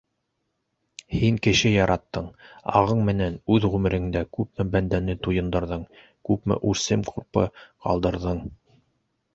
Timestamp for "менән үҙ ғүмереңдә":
3.11-4.25